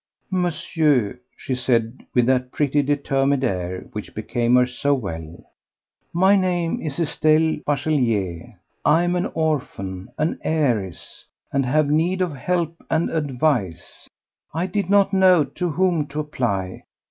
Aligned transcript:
"Monsieur," 0.31 1.19
she 1.37 1.53
said 1.53 2.03
with 2.15 2.25
that 2.25 2.51
pretty, 2.51 2.81
determined 2.81 3.43
air 3.43 3.81
which 3.91 4.15
became 4.15 4.55
her 4.55 4.65
so 4.65 4.95
well, 4.95 5.45
"my 6.11 6.35
name 6.35 6.81
is 6.81 6.99
Estelle 6.99 7.57
Bachelier. 7.67 8.49
I 8.83 9.03
am 9.03 9.15
an 9.15 9.27
orphan, 9.35 10.09
an 10.17 10.39
heiress, 10.43 11.23
and 11.53 11.67
have 11.67 11.91
need 11.91 12.19
of 12.21 12.35
help 12.35 12.83
and 12.89 13.11
advice. 13.11 14.09
I 14.55 14.65
did 14.65 14.89
not 14.89 15.13
know 15.13 15.43
to 15.43 15.69
whom 15.69 16.07
to 16.07 16.19
apply. 16.21 16.85